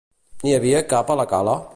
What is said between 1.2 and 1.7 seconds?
la cala?